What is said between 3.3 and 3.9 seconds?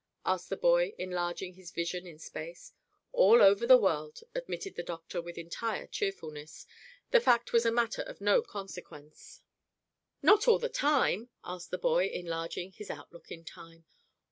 over the